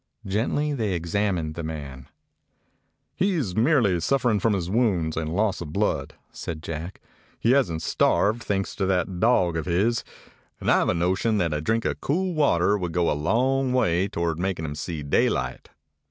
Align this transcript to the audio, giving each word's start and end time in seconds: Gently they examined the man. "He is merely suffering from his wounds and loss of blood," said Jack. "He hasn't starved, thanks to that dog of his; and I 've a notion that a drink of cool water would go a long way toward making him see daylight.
Gently 0.25 0.73
they 0.73 0.93
examined 0.93 1.53
the 1.53 1.61
man. 1.61 2.09
"He 3.15 3.35
is 3.35 3.55
merely 3.55 3.99
suffering 3.99 4.39
from 4.39 4.53
his 4.53 4.67
wounds 4.67 5.15
and 5.15 5.31
loss 5.31 5.61
of 5.61 5.71
blood," 5.71 6.15
said 6.31 6.63
Jack. 6.63 6.99
"He 7.39 7.51
hasn't 7.51 7.83
starved, 7.83 8.41
thanks 8.41 8.75
to 8.77 8.87
that 8.87 9.19
dog 9.19 9.55
of 9.55 9.67
his; 9.67 10.03
and 10.59 10.71
I 10.71 10.83
've 10.83 10.89
a 10.89 10.95
notion 10.95 11.37
that 11.37 11.53
a 11.53 11.61
drink 11.61 11.85
of 11.85 12.01
cool 12.01 12.33
water 12.33 12.79
would 12.79 12.93
go 12.93 13.11
a 13.11 13.13
long 13.13 13.73
way 13.73 14.07
toward 14.07 14.39
making 14.39 14.65
him 14.65 14.73
see 14.73 15.03
daylight. 15.03 15.69